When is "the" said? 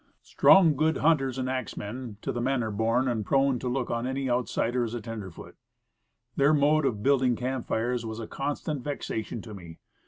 2.31-2.41